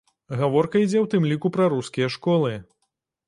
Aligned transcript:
Гаворка 0.37 0.75
ідзе 0.85 0.97
ў 1.01 1.05
тым 1.11 1.27
ліку 1.31 1.47
пра 1.57 1.69
рускія 1.73 2.07
школы. 2.17 2.57